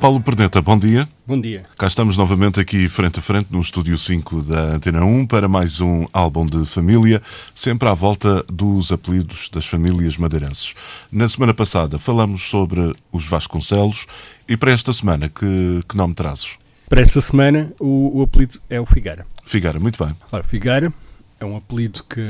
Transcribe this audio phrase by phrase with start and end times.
[0.00, 1.06] Paulo Perneta, bom dia.
[1.26, 1.62] Bom dia.
[1.76, 5.78] Cá estamos novamente aqui frente a frente no estúdio 5 da Antena 1 para mais
[5.78, 7.20] um álbum de família,
[7.54, 10.74] sempre à volta dos apelidos das famílias madeirenses.
[11.12, 14.06] Na semana passada falamos sobre os Vasconcelos
[14.48, 16.56] e para esta semana que, que nome trazes?
[16.88, 19.26] Para esta semana o, o apelido é o Figueira.
[19.44, 20.16] Figueira, muito bem.
[20.32, 20.90] Ora, Figueira
[21.38, 22.26] é um apelido que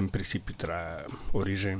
[0.00, 1.78] em princípio terá origem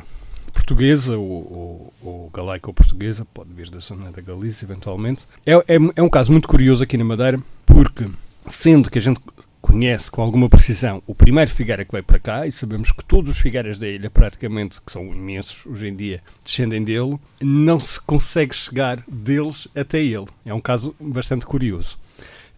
[0.53, 5.27] portuguesa ou, ou, ou galaica ou portuguesa, pode vir da zona da Galícia eventualmente.
[5.45, 8.09] É, é, é um caso muito curioso aqui na Madeira, porque
[8.49, 9.21] sendo que a gente
[9.67, 13.33] conhece com alguma precisão o primeiro Figueira que veio para cá, e sabemos que todos
[13.33, 18.01] os Figueiras da ilha, praticamente, que são imensos hoje em dia, descendem dele, não se
[18.01, 20.27] consegue chegar deles até ele.
[20.45, 21.99] É um caso bastante curioso.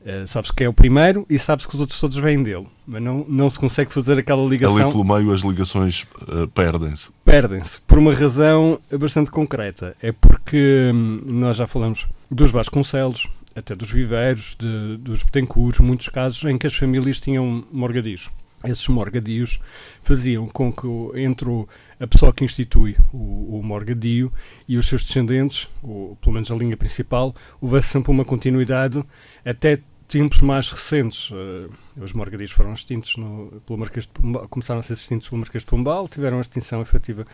[0.09, 3.03] Uh, sabe-se que é o primeiro e sabe-se que os outros todos vêm dele, mas
[3.03, 4.77] não, não se consegue fazer aquela ligação.
[4.79, 7.11] Ali pelo meio as ligações uh, perdem-se.
[7.23, 9.95] Perdem-se, por uma razão bastante concreta.
[10.01, 16.09] É porque hum, nós já falamos dos Vasconcelos, até dos viveiros, de, dos Betancourt, muitos
[16.09, 18.31] casos em que as famílias tinham morgadios.
[18.65, 19.61] Esses morgadios
[20.03, 20.87] faziam com que
[21.21, 21.67] entre
[22.01, 24.33] a pessoa que institui o, o morgadio
[24.67, 29.05] e os seus descendentes, ou pelo menos a linha principal, houvesse sempre uma continuidade
[29.45, 31.31] até tempos mais recentes.
[31.31, 35.41] Uh, os morgadios foram extintos no, pelo Marquês de Pombal, começaram a ser extintos pelo
[35.41, 37.27] Marquês de Pombal, tiveram a extinção efetiva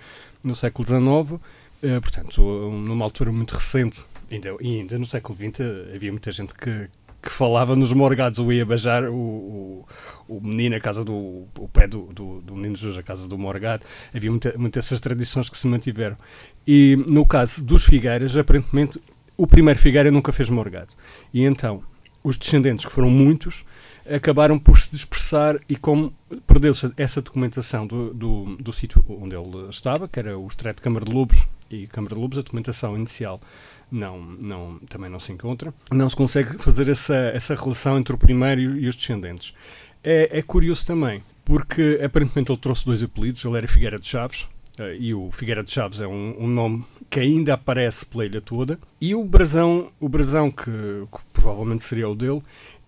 [0.43, 1.41] no século XIX, uh,
[1.83, 5.61] eh, portanto, numa altura muito recente, ainda, ainda no século XX
[5.95, 6.89] havia muita gente que,
[7.23, 9.89] que falava nos morgados, o ia beijar o, o,
[10.29, 13.39] o menino a casa do o pé do, do, do menino Jesus a casa do
[13.39, 16.17] morgado, havia muitas muita essas tradições que se mantiveram.
[16.67, 18.99] E no caso dos Figueiras, aparentemente,
[19.37, 20.95] o primeiro Figueira nunca fez morgado.
[21.33, 21.83] E então,
[22.25, 23.65] os descendentes, que foram muitos,
[24.11, 26.13] acabaram por se dispersar e como
[26.47, 30.83] perdeu-se essa documentação do, do, do sítio onde ele estava, que era o Estreito de
[30.83, 33.41] Câmara de Lobos e Câmara de Lobos, a documentação inicial
[33.91, 38.19] não, não, também não se encontra, não se consegue fazer essa, essa relação entre o
[38.19, 39.55] primeiro e os descendentes.
[40.03, 44.49] É, é curioso também, porque aparentemente ele trouxe dois apelidos, ele era Figueira de Chaves,
[44.99, 48.79] e o Figueira de Chaves é um, um, nome que ainda aparece pela ilha toda.
[49.01, 52.43] E o brasão, o brasão que, que, provavelmente seria o dele,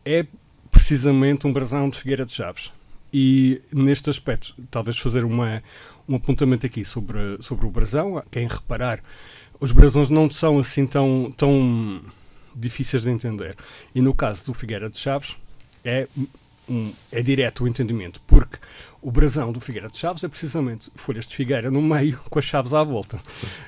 [0.05, 0.27] é
[0.71, 2.73] precisamente um brasão de Figueira de Chaves.
[3.13, 5.63] E neste aspecto, talvez fazer uma,
[6.09, 8.23] um apontamento aqui sobre, sobre o brasão.
[8.31, 9.03] Quem reparar,
[9.61, 12.03] os brasões não são assim tão, tão
[12.55, 13.57] difíceis de entender.
[13.95, 15.37] E no caso do Figueira de Chaves,
[15.85, 16.09] é,
[16.69, 18.59] um, é direto o entendimento, porque
[19.01, 22.45] o brasão do Figueira de Chaves é precisamente folhas de figueira no meio com as
[22.45, 23.19] chaves à volta,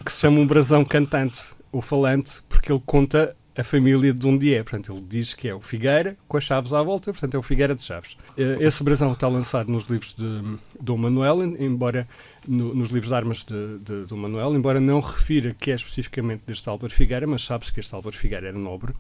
[0.05, 4.55] que se chama um brasão cantante ou falante, porque ele conta a família de onde
[4.55, 4.63] é.
[4.63, 7.43] Portanto, ele diz que é o Figueira com as chaves à volta, portanto, é o
[7.43, 8.17] Figueira de Chaves.
[8.37, 12.07] Eh, esse brasão está lançado nos livros de Dom Manuel, embora
[12.47, 16.43] no, nos livros de armas de, de Dom Manuel, embora não refira que é especificamente
[16.47, 18.95] deste Álvaro Figueira, mas sabe-se que este Álvaro Figueira era nobre.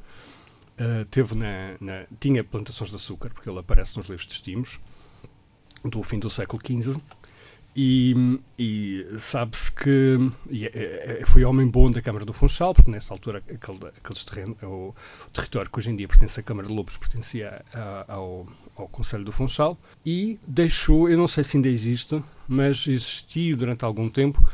[0.78, 4.78] Uh, teve na, na, tinha plantações de açúcar, porque ele aparece nos livros de estimos
[5.84, 7.00] do fim do século XV
[7.80, 10.18] e, e sabe-se que
[10.50, 14.24] e, é, é, foi homem bom da Câmara do Funchal, porque nessa altura aquele, aqueles
[14.24, 18.14] terrenos, o, o, território que hoje em dia pertence à Câmara de Lobos pertencia a,
[18.14, 23.56] ao, ao Conselho do Funchal, e deixou, eu não sei se ainda existe, mas existiu
[23.56, 24.44] durante algum tempo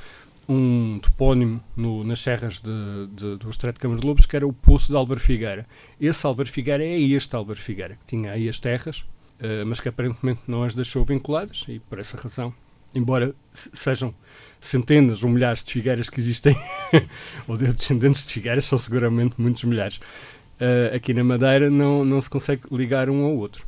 [0.49, 4.47] um topónimo no, nas serras de, de, do Estreito de Câmara de Lobos que era
[4.47, 5.67] o Poço de Álvaro Figueira.
[6.01, 8.99] Esse Álvaro Figueira é este Álvaro Figueira, que tinha aí as terras,
[9.41, 12.55] uh, mas que aparentemente não as deixou vinculadas, e por essa razão
[12.95, 14.15] embora sejam
[14.61, 16.57] centenas ou milhares de figueiras que existem,
[17.47, 19.97] ou de descendentes de figueiras, são seguramente muitos milhares.
[19.97, 23.67] Uh, aqui na Madeira não, não se consegue ligar um ao outro.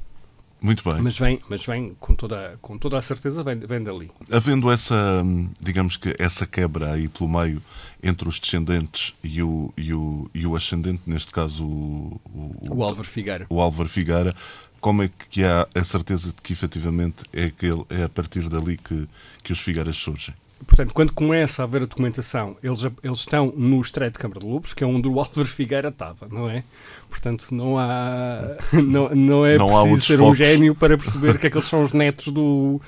[0.60, 1.00] Muito bem.
[1.03, 4.10] Mas vem, mas vem com, toda, com toda a certeza, vem, vem dali.
[4.32, 5.22] Havendo essa,
[5.60, 7.62] digamos que essa quebra aí pelo meio
[8.03, 12.82] entre os descendentes e o, e o, e o ascendente, neste caso o, o, o
[12.82, 13.47] Álvaro Figueira.
[13.50, 14.34] O Álvaro Figueira,
[14.80, 18.76] como é que há a certeza de que efetivamente é, aquele, é a partir dali
[18.76, 19.06] que,
[19.42, 20.34] que os Figueiras surgem?
[20.64, 24.47] Portanto, quando começa a haver a documentação, eles, eles estão no Estreito de Câmara de
[24.47, 26.64] Lobos, que é onde o Álvaro Figueira estava, não é?
[27.10, 28.56] Portanto, não há.
[28.72, 30.32] Não, não é não preciso ser focos.
[30.32, 32.80] um gênio para perceber que aqueles são os netos do.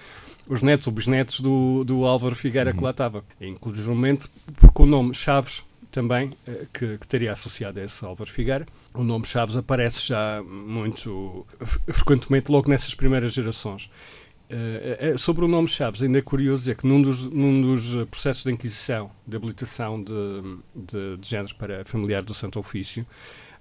[0.46, 2.76] Os netos ou bisnetos do, do Álvaro Figueira uhum.
[2.76, 3.22] que lá estava.
[3.38, 3.90] Inclusive,
[4.56, 8.66] porque o nome Chaves também eh, que, que teria associado a esse Álvaro Figueira.
[8.94, 11.46] O nome Chaves aparece já muito
[11.88, 13.90] frequentemente logo nessas primeiras gerações.
[14.50, 18.44] Uh, sobre o nome Chaves, ainda é curioso dizer que num dos, num dos processos
[18.44, 20.12] de inquisição, de habilitação de,
[20.74, 23.06] de, de género para familiar do Santo Ofício,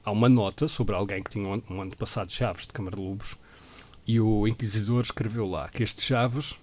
[0.04, 3.36] há uma nota sobre alguém que tinha um, um antepassado Chaves de Câmara de Lobos
[4.08, 6.56] e o inquisidor escreveu lá que este Chaves,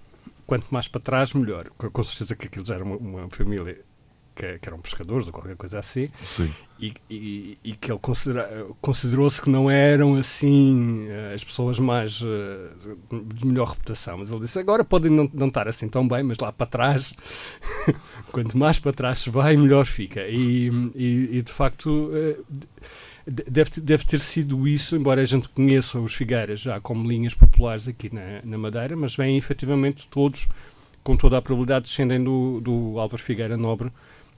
[0.47, 1.69] quanto mais para trás, melhor.
[1.71, 3.79] Com certeza que aquilo já era uma, uma família
[4.35, 6.09] que, que, eram pescadores ou qualquer coisa assim.
[6.21, 6.53] Sim.
[6.81, 12.21] E, e, e que ele considera, considerou-se que não eram assim eh, as pessoas mais
[12.21, 12.97] uh,
[13.35, 14.19] de melhor reputação.
[14.19, 17.15] Mas ele disse: agora podem não, não estar assim tão bem, mas lá para trás,
[18.33, 20.27] quanto mais para trás se vai, melhor fica.
[20.29, 21.89] E, e de facto.
[21.89, 22.45] Uh,
[23.27, 27.89] deve, deve ter sido isso, embora a gente conheça os Figueiras já como linhas populares
[27.89, 30.47] aqui na, na Madeira, mas vêm efetivamente todos,
[31.03, 33.91] com toda a probabilidade, descendem do, do Álvaro Figueira Nobre,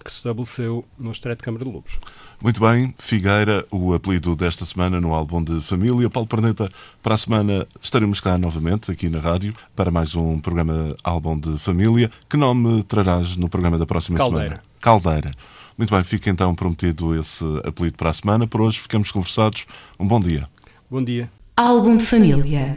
[0.05, 1.99] que se estabeleceu no Estreito de Câmara de Lobos.
[2.41, 6.09] Muito bem, Figueira, o apelido desta semana no álbum de família.
[6.09, 6.69] Paulo Perneta,
[7.03, 11.59] para a semana estaremos cá novamente, aqui na rádio, para mais um programa Álbum de
[11.59, 12.11] Família.
[12.29, 14.49] Que nome trarás no programa da próxima Caldeira.
[14.49, 14.63] semana?
[14.81, 15.33] Caldeira.
[15.77, 18.47] Muito bem, fica então prometido esse apelido para a semana.
[18.47, 19.67] Por hoje ficamos conversados.
[19.99, 20.49] Um bom dia.
[20.91, 21.31] Bom dia.
[21.57, 22.77] Álbum de família.